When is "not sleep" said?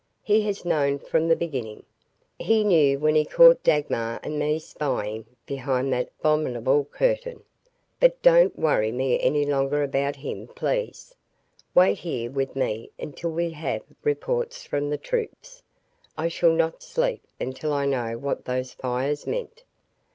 16.55-17.21